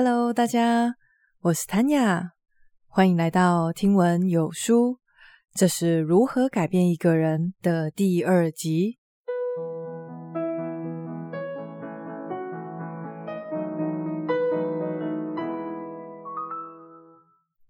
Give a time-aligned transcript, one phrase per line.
[0.00, 0.94] Hello，大家，
[1.40, 2.30] 我是 Tanya，
[2.86, 5.00] 欢迎来到听闻有书。
[5.52, 9.00] 这是如何改变一个人的第二集。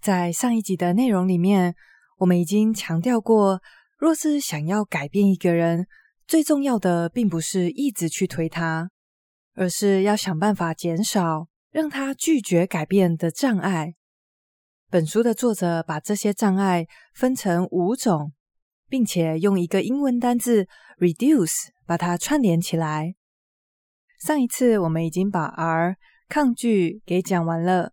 [0.03, 1.75] 在上一集的内容里面，
[2.19, 3.63] 我们已经强调过，
[3.97, 5.87] 若是想要改变一个人，
[6.27, 8.91] 最重要的并不是一直去推他，
[9.55, 13.95] 而是要想办法减少让他拒绝改变的障碍。
[14.91, 18.33] 本书的作者把这些障碍分成五种，
[18.89, 20.67] 并且用一个英文单字
[20.99, 23.15] reduce 把它串联起来。
[24.21, 25.97] 上一次我们已经把 R
[26.29, 27.93] 抗拒给讲完了，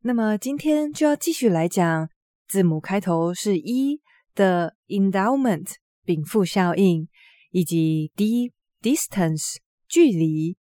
[0.00, 2.08] 那么今天就要继续来讲
[2.46, 4.00] 字母开头是 E
[4.34, 7.08] 的 endowment 禀赋效应。
[7.50, 8.52] 以及 D
[8.82, 9.56] distance
[9.88, 10.58] 距离。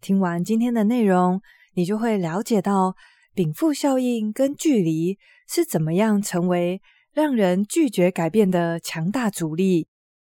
[0.00, 1.42] 听完今天的内容，
[1.76, 2.96] 你就会了解到
[3.34, 6.80] 禀赋效应跟距离是怎么样成为
[7.12, 9.86] 让人拒绝改变的强大阻力，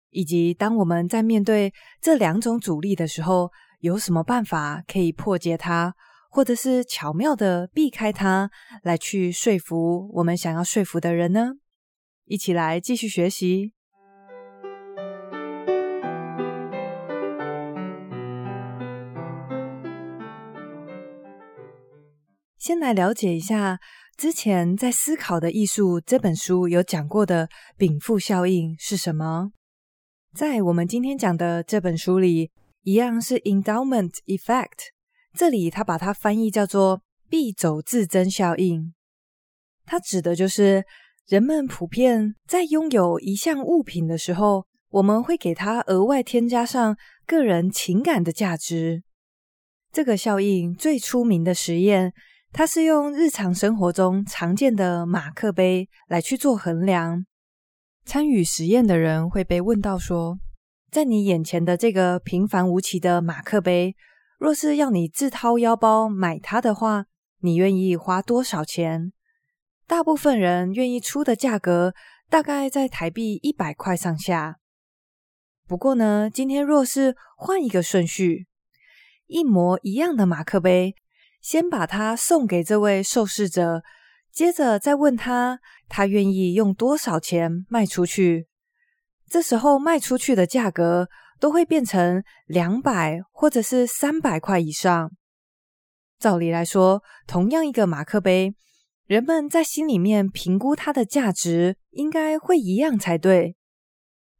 [0.09, 1.71] 以及当我们在面对
[2.01, 5.93] 这两种阻力的时候，有什么办法可以破解它，
[6.31, 8.49] 或者是巧妙的避开它，
[8.81, 11.51] 来去说服我们想要说服的人呢？
[12.25, 13.76] 一起来继续学习。
[22.57, 23.79] 先来了解一下
[24.17, 29.51] 之前在《思考的艺术》这本书有讲过的禀赋效应是什么。
[30.33, 32.49] 在我们今天讲的这本书里，
[32.81, 34.89] 一样是 endowment effect，
[35.33, 38.95] 这里他把它翻译叫做必走自增效应。
[39.85, 40.83] 它指的就是
[41.27, 46.97] 人们普遍在拥有一项物品的时候，我们会给它额外添加上
[47.27, 49.03] 个人情感的价值。
[49.91, 52.13] 这个效应最出名的实验。
[52.57, 57.23] 它是用日常生活中常见的马克杯来去做衡量。
[58.03, 60.39] 参与实验的人会被问到说，
[60.89, 63.95] 在你眼前的这个平凡无奇的马克杯，
[64.39, 67.05] 若是要你自掏腰包买它的话，
[67.41, 69.13] 你愿意花多少钱？
[69.85, 71.93] 大部分人愿意出的价格
[72.27, 74.57] 大概在台币一百块上下。
[75.67, 78.47] 不过呢，今天若是换一个顺序，
[79.27, 80.95] 一模一样的马克杯。
[81.47, 83.81] 先把它送给这位受试者，
[84.33, 88.49] 接着再问他，他愿意用多少钱卖出去。
[89.29, 91.07] 这时候卖出去的价格
[91.39, 95.09] 都会变成两百或者是三百块以上。
[96.19, 98.53] 照理来说，同样一个马克杯，
[99.05, 103.55] 人们在心里面评估它的价值应该会一样才对。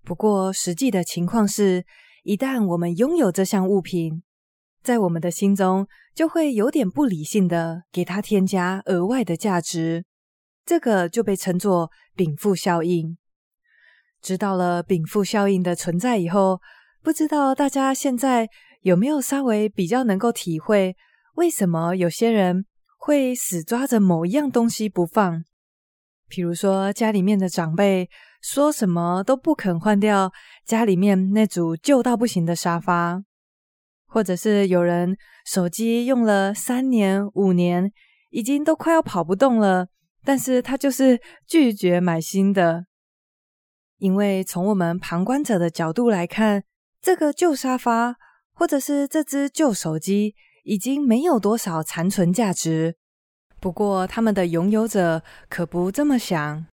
[0.04, 1.86] 不过实际的情况是，
[2.24, 4.24] 一旦我们拥有这项物品，
[4.88, 10.06] 在我们的心中，就会有点不理性的给它添加额外的价值，
[10.66, 13.18] 这个就被称作禀赋效应。
[14.22, 16.62] 知道了禀赋效应的存在以后，
[17.04, 18.48] 不知道大家现在
[18.80, 20.96] 有没有稍微比较能够体会，
[21.36, 22.66] 为什么有些人
[22.98, 25.44] 会死抓着某一样东西不放？
[26.30, 28.10] 比如说家里面的长辈
[28.42, 30.32] 说什么都不肯换掉
[30.66, 33.27] 家里面那组旧到不行的沙发。
[34.08, 37.92] 或者是有人手机用了三年、五年，
[38.32, 39.88] 已经都快要跑不动了，
[40.24, 42.86] 但是他就是拒绝买新的，
[43.98, 46.64] 因为从我们旁观者的角度来看，
[47.02, 48.16] 这个旧沙发
[48.54, 52.96] 或者是这只旧手机已经没有多少残存价值。
[53.60, 56.66] 不过他们的拥有者可不这么想。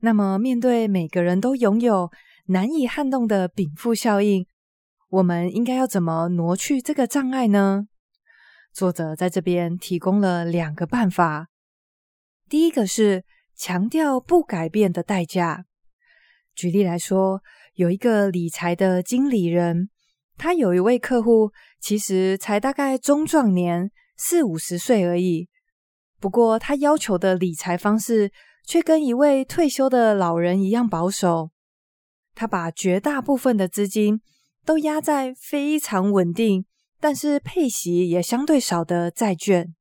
[0.00, 2.10] 那么面对每个人都拥有
[2.46, 4.46] 难以撼动的禀赋效应。
[5.14, 7.86] 我们应该要怎么挪去这个障碍呢？
[8.72, 11.46] 作者在这边提供了两个办法。
[12.48, 13.24] 第一个是
[13.54, 15.66] 强调不改变的代价。
[16.56, 17.40] 举例来说，
[17.74, 19.88] 有一个理财的经理人，
[20.36, 25.48] 他有一位客户，其实才大概中壮年，四五十岁而已。
[26.18, 28.32] 不过，他要求的理财方式
[28.66, 31.52] 却跟一位退休的老人一样保守。
[32.34, 34.20] 他把绝大部分的资金
[34.64, 36.64] 都压在非常稳定，
[36.98, 39.74] 但是配息也相对少的债券。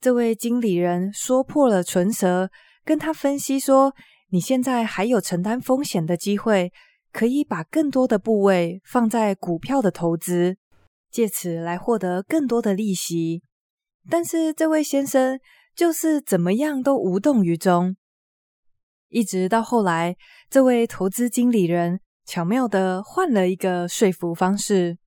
[0.00, 2.50] 这位经理人说破了唇舌，
[2.84, 3.94] 跟他分析说
[4.30, 6.72] ：“你现在还有承担风险的机会，
[7.12, 10.56] 可以把更多的部位放在股票的投资，
[11.10, 13.42] 借此来获得更多的利息。”
[14.10, 15.38] 但是这位先生
[15.76, 17.96] 就是怎么样都无动于衷，
[19.08, 20.16] 一直到后来，
[20.50, 22.00] 这位投资经理人。
[22.24, 24.98] 巧妙的换了一个说服方式，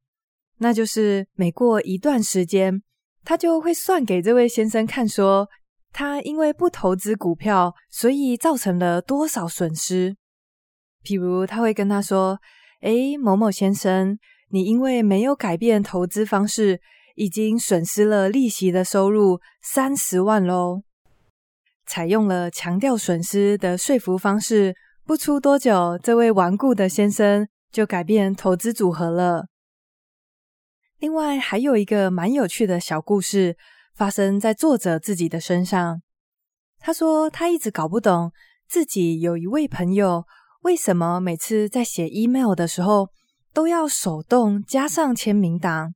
[0.58, 2.82] 那就是每过一段时间，
[3.24, 5.48] 他就会算给这位先生看，说
[5.92, 10.16] 他因为不投资股票，所以造成了多少损失。
[11.04, 12.40] 譬如他会跟他说
[12.82, 14.18] ：“诶，某某先生，
[14.50, 16.82] 你因为没有改变投资方式，
[17.16, 20.82] 已经损失了利息的收入三十万喽。”
[21.88, 24.76] 采用了强调损失的说服方式，
[25.07, 29.46] 不出多久，这位顽固的先生就改变投资组合了。
[30.98, 33.56] 另外，还有一个蛮有趣的小故事，
[33.94, 36.02] 发生在作者自己的身上。
[36.80, 38.31] 他说，他一直搞不懂
[38.68, 40.25] 自己有一位朋友，
[40.63, 43.10] 为什么每次在写 email 的时候，
[43.54, 45.94] 都要手动加上签名档。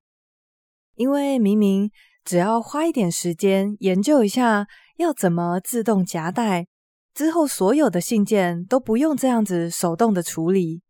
[0.94, 1.90] 因为明明
[2.24, 4.68] 只要花一点时间研究一下，
[4.98, 6.68] 要怎么自动夹带，
[7.20, 10.82] 之后所有的信件都不用这样子手动的处理。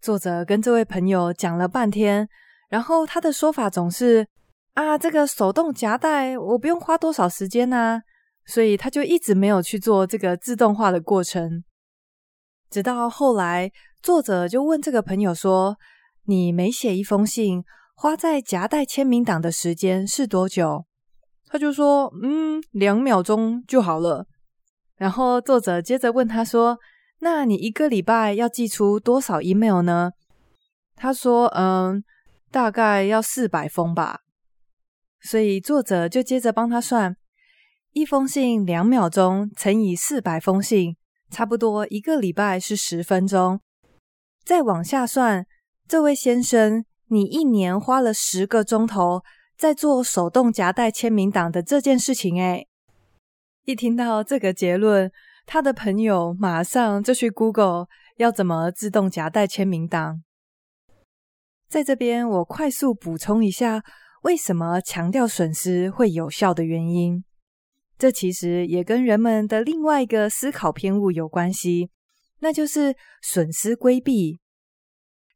[0.00, 2.28] 作者跟这位朋友讲了半天。
[2.68, 4.26] 然后他的说法总是
[4.72, 8.00] 啊，这个手动夹带我不用花多少时间呐，
[8.44, 11.62] 所以他就一直没有去做这个自动化的过程。
[12.68, 13.70] 直到后来，
[14.02, 15.76] 作者就问这个朋友说
[16.26, 17.62] ：“你每写一封信，
[17.94, 20.84] 花在夹带签名档的时间是多久？”
[21.46, 24.26] 他就说：“嗯，两秒钟就好了。”
[24.96, 26.78] 然后作者接着问他说
[27.20, 30.12] ：“那你一个礼拜要寄出多少 email 呢？”
[30.96, 32.04] 他说：“嗯。”
[32.54, 34.20] 大概要四百封吧，
[35.20, 37.16] 所以作者就接着帮他算，
[37.90, 40.94] 一封信两秒钟乘以四百封信，
[41.28, 43.60] 差不多一个礼拜是十分钟。
[44.44, 45.44] 再往下算，
[45.88, 49.22] 这位先生，你一年花了十个钟头
[49.58, 52.40] 在做手动夹带签名档的这件事情。
[52.40, 52.68] 诶，
[53.64, 55.10] 一听到这个结论，
[55.46, 57.86] 他的朋友马上就去 Google
[58.18, 60.22] 要怎么自动夹带签名档。
[61.66, 63.82] 在这边，我快速补充一下，
[64.22, 67.24] 为什么强调损失会有效的原因。
[67.96, 71.90] 这其实也跟人们的另外一个思考偏误有关系，
[72.40, 74.40] 那就是损失规避。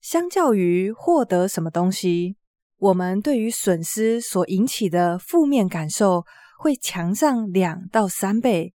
[0.02, 2.36] 相较于获得什么东西，
[2.76, 6.24] 我们对于损失所引起的负面感受
[6.58, 8.74] 会强上两到三倍。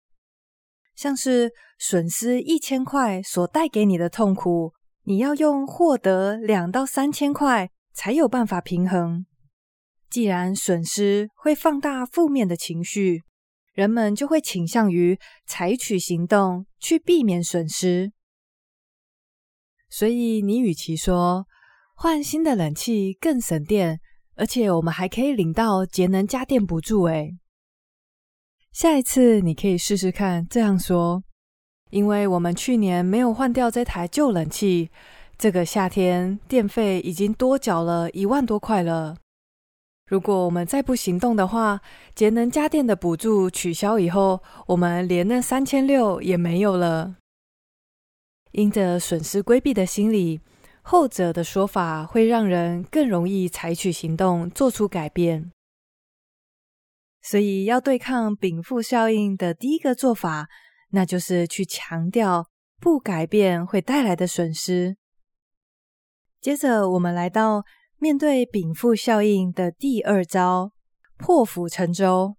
[0.94, 4.72] 像是损失一千块所带给你的痛苦。
[5.04, 9.26] 你要用获得两到三千块才有办法平衡。
[10.08, 13.22] 既然损失会放大负面的情绪，
[13.72, 18.12] 人们就会倾向于采取行动去避免损失。
[19.90, 21.46] 所以，你与其说
[21.96, 23.98] 换新的冷气更省电，
[24.36, 27.36] 而且我们还可以领到节能家电补助，诶，
[28.72, 31.22] 下一次你可以试试看这样说。
[31.90, 34.90] 因为我们去年没有换掉这台旧冷气，
[35.36, 39.18] 这个夏天电费已经多缴了一万多块了。
[40.06, 41.82] 如果我们再不行动的话，
[42.14, 47.16] 节能家电的补助取消以后，我们连那三千六也没有了。
[48.52, 50.40] 因着损失规避的心理，
[50.80, 55.50] 后者的说法会让人更容易采取行动，做出改变。
[57.22, 60.48] 所以，要对抗禀赋效应的第一个做法。
[60.94, 62.46] 那就是去强调
[62.78, 64.98] 不改变会带来的损失。
[66.38, 67.64] 接着，我们来到
[67.98, 70.72] 面对禀赋效应的第二招——
[71.16, 72.36] 破釜沉舟。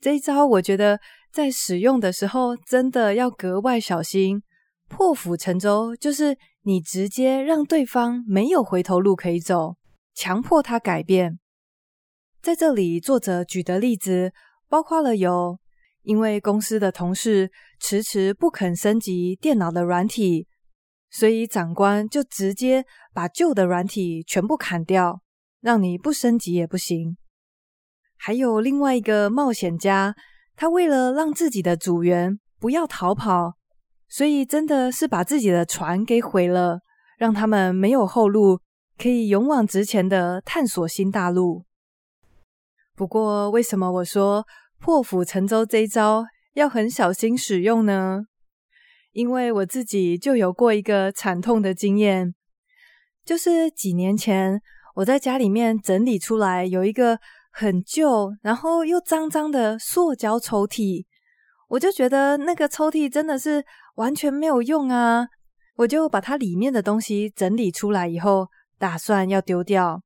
[0.00, 1.00] 这一招，我觉得
[1.32, 4.42] 在使用的时候真的要格外小心。
[4.86, 9.76] 破釜沉舟就是你直接让对方没有回头路可以走，
[10.14, 11.40] 强迫他改变。
[12.42, 14.32] 在这里，作者举的例子
[14.68, 15.58] 包括了有。
[16.02, 20.46] 因为公司的同事迟迟不肯升级电脑的软体，
[21.10, 25.20] 所以长官就直接把旧的软体全部砍掉，
[25.60, 27.18] 让你不升级也不行。
[28.16, 30.14] 还有另外一个冒险家，
[30.56, 33.56] 他为了让自己的组员不要逃跑，
[34.08, 36.80] 所以真的是把自己的船给毁了，
[37.18, 38.60] 让他们没有后路，
[38.96, 41.66] 可以勇往直前的探索新大陆。
[42.98, 44.44] 不过，为什么我说
[44.80, 46.24] 破釜沉舟这一招
[46.54, 48.24] 要很小心使用呢，
[49.12, 52.34] 因为我自己就有过一个惨痛的经验，
[53.24, 54.60] 就是几年前
[54.96, 57.20] 我在家里面整理出来有一个
[57.52, 61.04] 很旧，然后又脏脏的塑胶抽屉，
[61.68, 63.64] 我就觉得那个抽屉真的是
[63.94, 65.28] 完全没有用啊，
[65.76, 70.02] 我就把它里面的东西整理出来以后，打算要丢掉，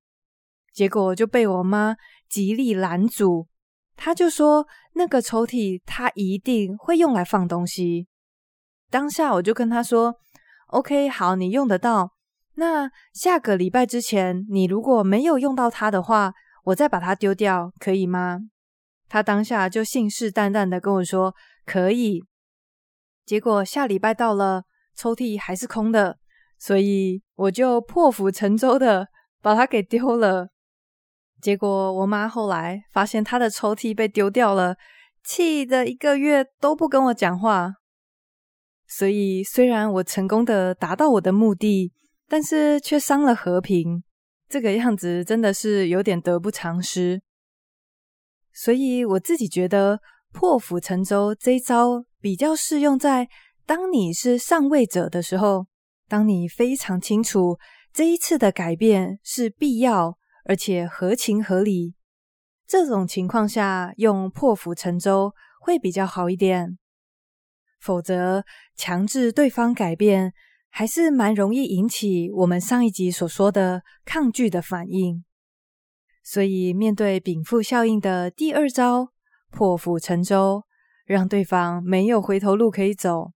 [0.74, 1.96] 结果就被我妈
[2.32, 3.46] 极力拦阻。
[3.94, 8.08] 他就说：“那个抽屉，他一定会用来放东西。”
[8.90, 10.16] 当下我就跟他说
[10.68, 12.14] ：“OK，好，你用得到。
[12.54, 16.32] 那下个礼拜之前，你如果没有用到它的话，
[16.64, 18.38] 我再把它丢掉，可以吗？”
[19.10, 21.34] 他当下就信誓旦旦的跟我说
[21.66, 22.24] ：“可以。”
[23.26, 24.64] 结果下礼拜到了，
[24.96, 26.18] 抽屉还是空的，
[26.58, 29.08] 所以我就破釜沉舟的
[29.42, 30.48] 把它给丢了。
[31.42, 34.76] 结果我妈后来发现她的抽屉被丢掉了，
[35.24, 37.74] 气得一个月都不跟我讲话。
[38.86, 41.92] 所以虽然我成功的达到我的目的，
[42.28, 44.04] 但是却伤了和平。
[44.48, 47.20] 这个样子真的是有点得不偿失。
[48.52, 49.98] 所以我自己觉得
[50.30, 53.28] 破釜沉舟这一招比较适用在
[53.66, 55.66] 当你是上位者的时候，
[56.06, 57.58] 当你非常清楚
[57.92, 61.94] 这一次的改变是必要而且合情合理，
[62.66, 66.78] 这种情况下用破釜沉舟会比较好一点。
[67.80, 68.44] 否则
[68.76, 70.32] 强制对方改变，
[70.70, 75.24] 还是蛮容易引起我们上一集所说的抗拒的反应。
[76.22, 79.12] 所以，面对禀赋效应的第二招
[79.50, 80.62] “破釜沉舟”，
[81.04, 83.32] 让对方没有回头路可以走。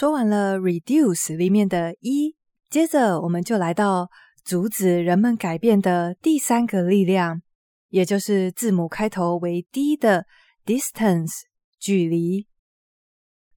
[0.00, 2.34] 说完了 “reduce” 里面的一，
[2.70, 4.08] 接着我们就来到
[4.42, 7.42] 阻止人们改变的第三个力量，
[7.90, 10.24] 也就是字母开头为 “d” 的
[10.64, 11.42] “distance”
[11.78, 12.46] 距离。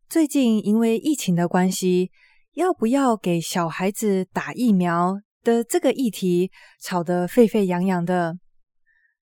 [0.10, 2.12] 最近因为疫情的关系，
[2.56, 8.38] 要不要给小孩子打疫苗的这个议题吵得沸沸扬扬的。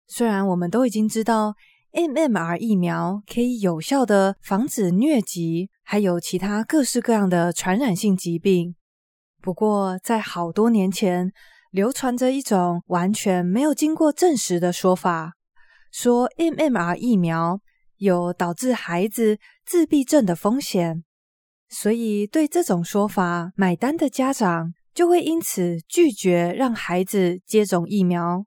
[0.07, 1.53] 虽然我们都已经知道
[1.91, 8.75] MMR 疫苗可以有效的防止疟疾，还有其他各式各样的传染性疾病，
[9.41, 11.31] 不过在好多年前
[11.71, 15.33] 流传着一种完全没有经过证实的说法，
[15.91, 17.59] 说 MMR 疫苗。
[17.97, 21.05] 有导致孩子自闭症的风险，
[21.69, 28.45] 所以对这种说法买单的家长就会因此拒绝让孩子接种疫苗。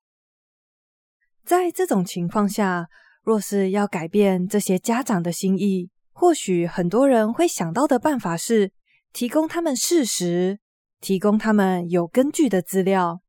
[1.42, 2.88] 在这种情况下，
[3.22, 8.72] 若是要改变这些家长的心意，或许很多人会想到的办法是
[9.12, 10.58] 提供他们事实，
[10.98, 13.20] 提供他们有根据的资料，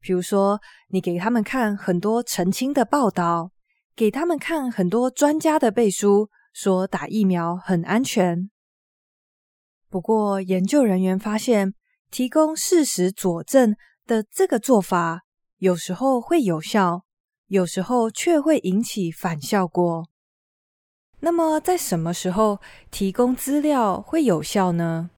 [0.00, 3.52] 比如说你给他们看很多澄清的报道。
[3.94, 8.48] 给他们看很多专家的背书，说打疫苗很安全。
[9.88, 11.74] 不过，研究人员发现，
[12.08, 13.74] 提供事实佐证
[14.06, 15.22] 的这个做法，
[15.56, 17.02] 有时候会有效，
[17.48, 20.08] 有时候却会引起反效果。
[21.20, 22.60] 那么，在什么时候
[22.90, 25.10] 提供资料会有效呢？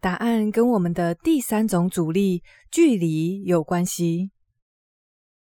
[0.00, 4.30] 答案跟我们的第三种阻力——距离有关系。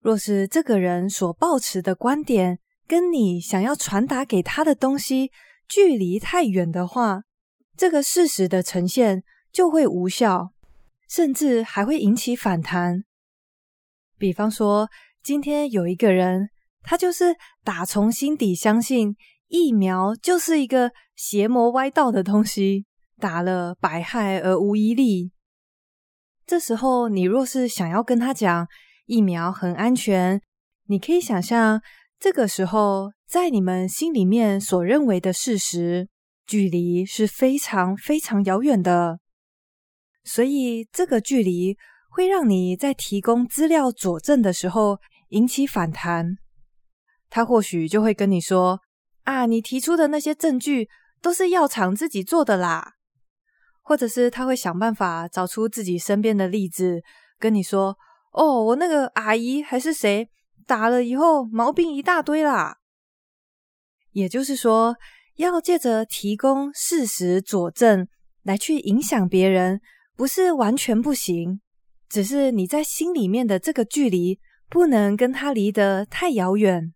[0.01, 5.31] 若是这个人所抱持的观点，跟你想要传达给他的东西
[5.69, 7.23] 距离太远的话，
[7.77, 10.53] 这个事实的呈现就会无效，
[11.09, 13.05] 甚至还会引起反弹。
[14.19, 14.89] 比方说，
[15.23, 16.51] 今天有一个人，
[16.83, 17.35] 他就是
[17.65, 19.17] 打从心底相信
[19.49, 22.87] 疫苗就是一个邪魔歪道的东西，
[23.19, 25.31] 打了百害而无一利。
[26.47, 28.67] 这时候，你若是想要跟他讲
[29.07, 30.41] 疫苗很安全，
[30.87, 31.81] 你可以想象。
[32.21, 36.09] 这个时候，在你们心里面所认为的事实，
[36.47, 39.19] 距离是非常非常遥远的，
[40.23, 41.77] 所以这个距离
[42.09, 44.99] 会让你在提供资料佐证的时候
[45.31, 46.37] 引起反弹。
[47.29, 48.81] 他或许就会跟你说
[49.25, 50.89] ：“啊，你提出的那些证据
[51.21, 52.95] 都是药厂自己做的啦。”
[53.83, 57.03] 或者是他会想办法找出自己身边的例子，
[57.39, 57.99] 跟你说
[58.33, 60.31] ：“哦，我那个阿姨还是谁。”
[60.67, 62.79] 打了以后毛病一大堆啦，
[64.13, 64.97] 也就是说，
[65.37, 68.09] 要借着提供事实佐证
[68.45, 69.83] 来去影响别人，
[70.17, 71.61] 不是完全不行，
[72.09, 74.41] 只是你在心里面的这个距离
[74.71, 76.94] 不能跟他离得太遥远。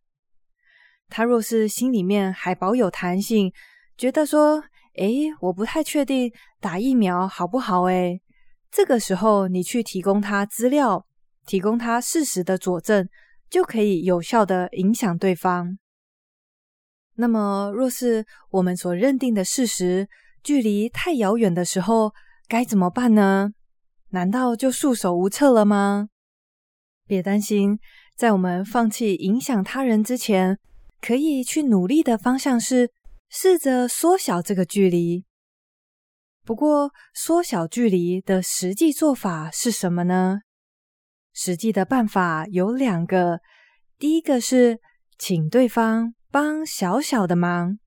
[1.09, 3.53] 他若是心里面还保有弹性，
[3.97, 4.63] 觉得说，
[4.97, 8.21] 诶，我不太确定打疫苗好不好，诶，
[8.71, 11.07] 这个时候你去提供他资料，
[11.47, 13.09] 提供他事实的佐证。
[13.51, 15.79] 就可以有效的影响对方。
[17.15, 20.07] 那么，若是我们所认定的事实
[20.43, 22.13] 距离太遥远的时候，
[22.47, 23.53] 该怎么办呢？
[24.11, 26.11] 难道就束手无策了吗？
[27.07, 27.79] 别担心，
[28.15, 30.59] 在我们放弃影响他人之前，
[31.01, 32.91] 可以去努力的方向是
[33.29, 35.25] 试着缩小这个距离。
[36.45, 40.41] 不过，缩小距离的实际做法是什么呢？
[41.35, 43.41] 实际的办法有两个，
[43.99, 44.81] 第一个是
[45.19, 47.79] 请对方帮小小的忙。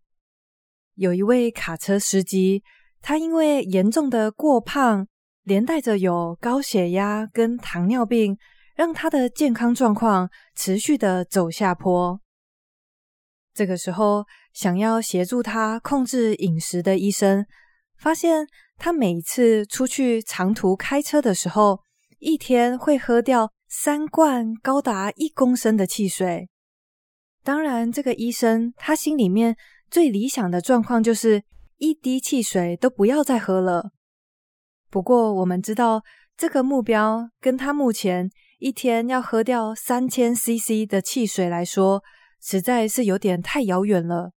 [0.94, 2.63] 有一位卡车司机，
[3.01, 5.08] 他因为严重的过胖，
[5.44, 8.38] 连带着有高血压跟糖尿病，
[8.75, 12.21] 让他的健康状况持续的走下坡。
[13.53, 17.46] 这个时候，想要协助他控制饮食的医生，
[17.98, 21.81] 发现他每次出去长途开车的时候，
[22.20, 26.50] 一天会喝掉三罐高达一公升的汽水。
[27.43, 29.58] 当然，这个医生他心里面
[29.89, 31.43] 最理想的状况就是
[31.77, 33.91] 一滴汽水都不要再喝了。
[34.89, 36.03] 不过，我们知道
[36.38, 38.29] 这个目标跟他目前
[38.60, 42.03] 一天要喝掉三千 CC 的汽水来说，
[42.41, 44.31] 实在是有点太遥远了。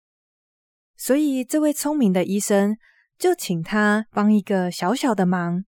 [0.96, 2.78] 所以，这位聪明的医生
[3.18, 5.66] 就请他帮一个小小的忙。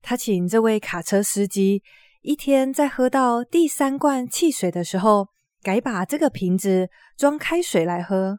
[0.00, 1.82] 他请这位卡车司机
[2.22, 5.28] 一天在喝到第三罐汽水的时候，
[5.62, 8.38] 改把这个瓶子装开水来喝。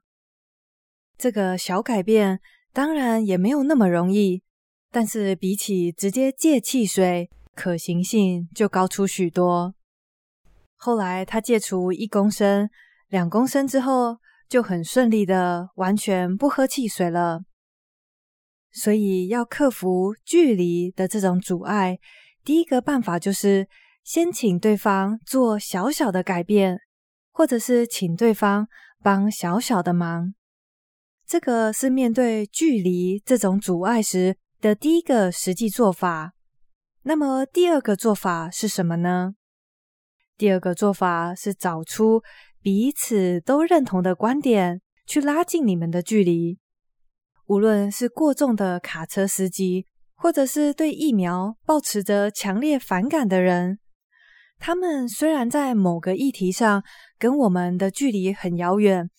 [1.17, 2.39] 这个小改变
[2.71, 4.43] 当然也没有那么容易，
[4.91, 9.73] 但是比起直接戒汽水，可行性就高出许多。
[10.75, 12.69] 后来他戒除一公升、
[13.09, 14.17] 两公升之后，
[14.49, 17.41] 就很顺利的完全不喝汽水了。
[18.71, 21.97] 所以要克服距离的这种阻碍，
[22.43, 23.67] 第一个办法就是
[24.03, 26.79] 先请对方做小小的改变，
[27.31, 28.67] 或者是请对方
[29.01, 30.33] 帮小小的忙。
[31.25, 36.33] 这个是面对距离这种阻碍时的第一个实际做法。
[37.03, 39.33] 那么第二个做法是什么呢？
[40.37, 42.21] 第二个做法是找出
[42.67, 46.59] 彼此都认同的观点，去拉近你们的距离。
[47.45, 53.79] 无论是过重的卡车司机，或者是对疫苗抱持着强烈反感的人，
[54.59, 56.83] 他们虽然在某个议题上
[57.17, 59.09] 跟我们的距离很遥远，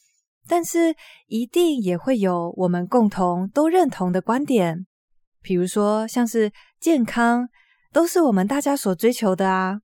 [0.47, 0.95] 但是
[1.27, 4.87] 一定也会有我们共同都认同的观点。
[5.41, 7.49] 比如说，像是健康，
[7.95, 9.81] 都是我们大家所追求的啊。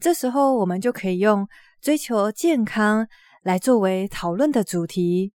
[0.00, 1.46] 这时候，我们就可以用
[1.84, 3.06] 追求健康
[3.42, 5.34] 来作为讨论的主题。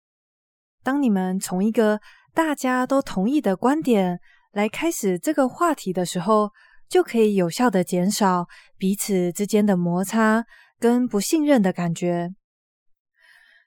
[0.83, 2.01] 当你们从一个
[2.33, 4.19] 大家都同意的观点
[4.53, 6.49] 来开始这个话题的时候，
[6.89, 8.47] 就可以有效的减少
[8.79, 10.43] 彼此之间的摩擦
[10.79, 12.31] 跟不信任的感觉。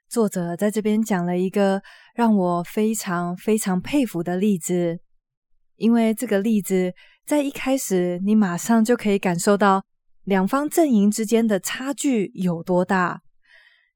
[0.09, 1.83] 作者在这边讲了一个
[2.15, 4.99] 让我非常非常佩服的例子，
[5.75, 6.91] 因为这个例子
[7.27, 9.83] 在一开始你马上就可以感受到
[10.23, 13.21] 两方阵营之间的差距有多大，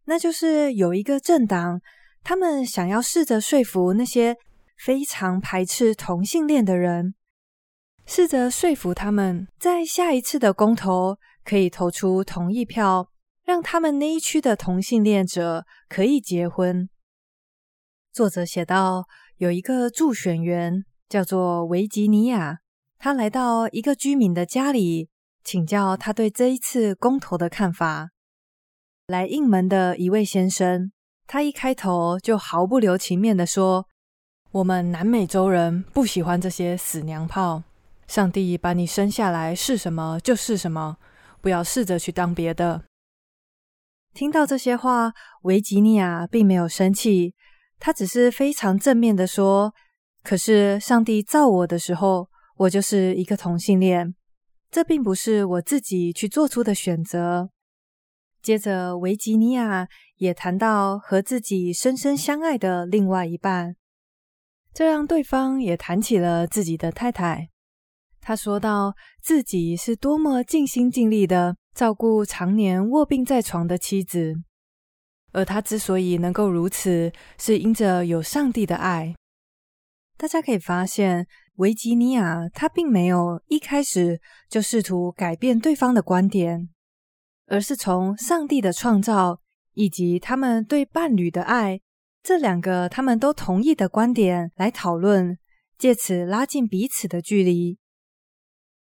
[0.06, 1.82] 那就是有一个政党。
[2.24, 4.36] 他们想要试着说服那些
[4.84, 7.14] 非常排斥同性恋的人，
[8.06, 13.12] 试着说服他们在下一次的公投可以投出同意票，
[13.44, 16.90] 让他们那一区的同性恋者可以结婚。
[18.12, 19.06] 作者写道，
[19.38, 22.58] 有一个助选员叫做维吉尼亚，
[22.98, 25.10] 他来到一个居民的家里，
[25.46, 28.10] 请教他对这一次公投的看法。
[29.08, 30.92] 来应门的一位先生。
[31.28, 33.88] 他一开头就毫不留情面地说
[34.52, 37.64] ：“我们南美洲人不喜欢这些死娘炮。
[38.08, 40.98] 上帝把你生下来是什么就是什么，
[41.42, 42.84] 不要试着去当别的。”
[44.14, 47.34] 听到这些话，维吉尼亚并没有生气，
[47.80, 49.74] 他只是非常正面地说
[50.24, 54.14] ：“可是上帝造我的时候，我就是一个同性恋，
[54.76, 57.50] 这并不是我自己去做出的选择。”
[58.44, 63.78] 接着，维吉尼亚也谈到和自己深深相爱的另外一半，
[64.74, 67.48] 这让对方也谈起了自己的太太。
[68.20, 74.36] 他说到自己是多么尽心尽力的照顾常年卧病在床的妻子，
[75.32, 79.16] 而他之所以能够如此，是因着有上帝的爱。
[80.18, 86.70] 大家可以发现，维吉尼亚他并没有一开始就试图改变对方的观点。
[87.48, 89.40] 而是从上帝的创造
[89.74, 91.80] 以及他们对伴侣的爱
[92.24, 95.38] 这两个他们都同意的观点来讨论，
[95.78, 97.78] 借此拉近彼此的距离。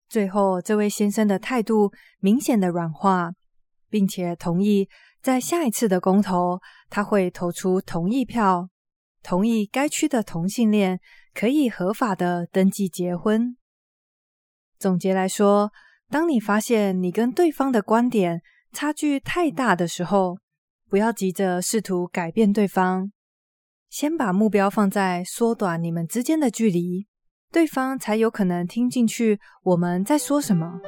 [0.10, 3.32] 最后，这位先生的态度明显的软化，
[3.90, 4.90] 并且同意
[5.22, 8.68] 在下一次的公投，他会投出同意票，
[9.22, 11.00] 同意该区的同性恋
[11.34, 13.56] 可以合法的登记结婚。
[14.78, 15.72] 总结来说，
[16.10, 20.38] 当你发现你跟对方的观点差距太大的时候，
[20.90, 23.12] 不要急着试图改变对方，
[23.90, 27.08] 先把目标放在缩短你们之间的距离，
[27.52, 30.80] 对方才有可能听进去我们在说什么。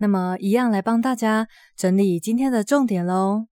[0.00, 3.48] 那么，一样来帮大家整理今天的重点喽。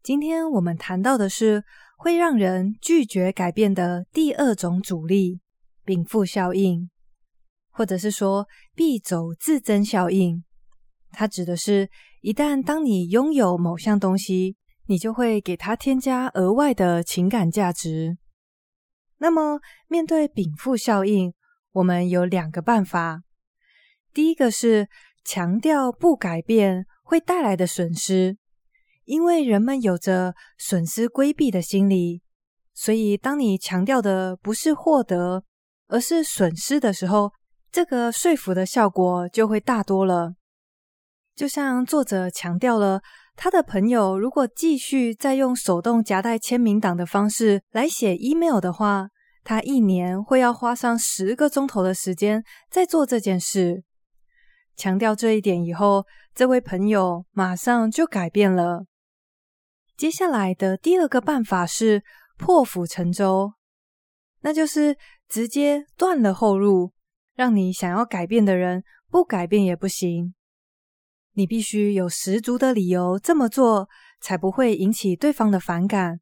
[0.00, 1.64] 今天我们谈到的是
[1.98, 5.40] 会让人拒绝改变的第二种阻力——
[5.84, 6.88] 禀赋效应，
[7.70, 10.44] 或者是说必走自增效应。
[11.10, 18.16] 它指的是，一旦当你拥有某项东西，你就会给它添加额外的情感价值。
[19.18, 21.34] 那么，面对禀赋效应，
[21.72, 23.22] 我们有两个办法。
[24.12, 24.88] 第一个是
[25.24, 28.36] 强调不改变会带来的损失，
[29.04, 32.22] 因为人们有着损失规避的心理，
[32.74, 35.44] 所以当你强调的不是获得，
[35.88, 37.32] 而是损失的时候，
[37.70, 40.34] 这个说服的效果就会大多了。
[41.34, 43.00] 就像作者强调了，
[43.36, 49.08] 他的朋友如果继续再用手动夹带签名档的方式来写 email 的话，
[49.42, 53.82] 他一年会要花上十个钟头的时间在做这件事。
[54.76, 58.86] 强调这一点以后，这位朋友马上就改变了。
[59.96, 62.02] 接下来的第二个办法是
[62.38, 63.52] 破釜沉舟，
[64.40, 64.96] 那就是
[65.28, 66.92] 直接断了后路，
[67.34, 70.34] 让你想要改变的人不改变也不行。
[71.34, 73.88] 你必须有十足的理由这么做，
[74.20, 76.20] 才不会引起对方的反感。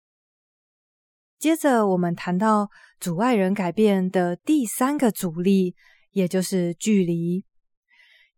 [1.39, 5.75] 接着，我们谈到阻碍人改变的第三个阻力，
[6.11, 7.45] 也就是距离。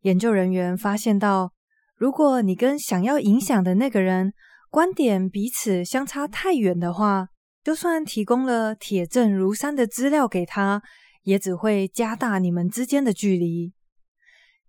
[0.02, 1.52] 研究人员发现到，
[1.96, 4.32] 如果你跟想要影响的那个人
[4.70, 7.28] 观点彼此相差太远的话，
[7.62, 10.82] 就算提供了铁证如山的资料给他，
[11.22, 13.72] 也只会加大你们之间的距离。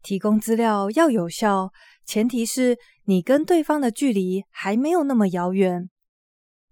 [0.04, 1.72] 提供资料要有效，
[2.06, 5.90] 前提是你跟对方的距离还没有那么遥远。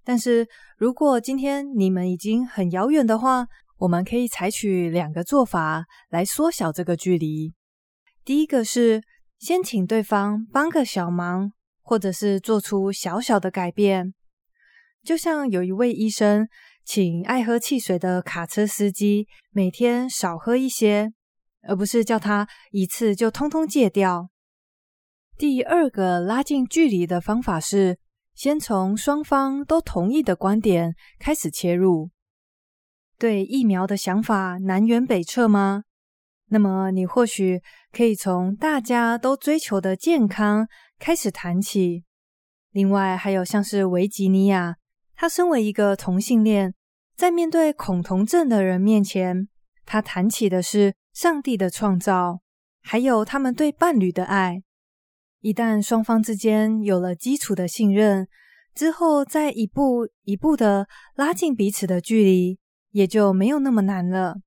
[0.04, 0.48] 但是
[0.78, 3.48] 如果今天你们已经很遥远的话，
[3.78, 7.54] 我们可以采取两个做法来缩小这个距离。
[8.24, 9.02] 第一个是
[9.40, 14.14] 先请对方帮个小忙，或者是做出小小的改变。
[15.04, 16.48] 就像有一位医生
[16.86, 21.12] 请爱喝汽水的卡车司机每天少喝一些，
[21.64, 24.30] 而不是叫他一次就通通戒掉。
[25.38, 27.98] 第二个拉近距离的方法是
[28.36, 32.12] 先从双方都同意的观点开始切入。
[33.18, 35.86] 对疫苗的想法南辕北辙吗？
[36.54, 37.62] 那么，你或许
[37.94, 40.68] 可以从大家都追求的健康
[41.00, 42.04] 开始谈起。
[42.72, 44.76] 另外，还有像是维吉尼亚，
[45.16, 46.74] 他身为一个同性恋，
[47.16, 49.48] 在面对恐同症的人面前，
[49.86, 52.42] 他谈起的是上帝的创造，
[52.82, 54.62] 还有他们对伴侣的爱。
[55.40, 58.28] 一旦双方之间有了基础的信任，
[58.76, 62.60] 之后再一步一步的拉近彼此的距离，
[62.92, 64.42] 也就没有那么难了。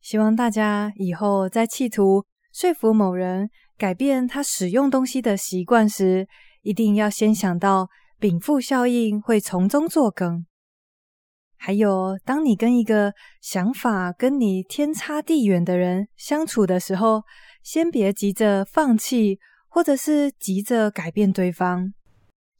[0.00, 6.26] 希望大家以后在企图说服某人改变他使用东西的习惯时，
[6.62, 10.44] 一定要先想到禀赋效应会从中作梗。
[11.56, 17.22] 还有，当你跟一个想法跟你天差地远的人相处的时候，
[17.62, 21.92] 先别急着放弃，或者是急着改变对方，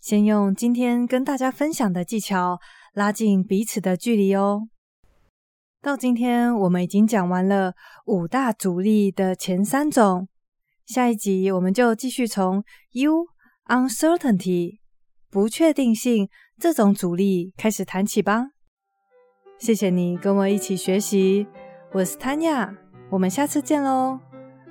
[0.00, 2.58] 先用今天跟大家分享的技巧
[2.92, 4.68] 拉近彼此的距离哦。
[5.82, 7.72] 到今天，我们已经讲完了
[8.04, 10.28] 五大阻力的前三种。
[10.84, 12.62] 下一集，我们就继续从
[12.92, 13.26] U
[13.66, 14.78] uncertainty
[15.30, 18.48] 不确定性这种阻力开始谈起吧。
[19.58, 21.46] 谢谢你跟我一起学习，
[21.92, 22.76] 我是 Tanya，
[23.08, 24.20] 我们下次见喽，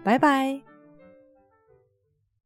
[0.03, 0.68] 拜拜。